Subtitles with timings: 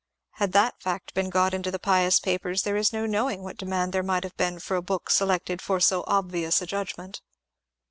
[0.37, 3.93] Had that fact been got into the pious papers there is no knowing what demand
[3.93, 7.21] there might have been for a book selected for so obvious a judgment.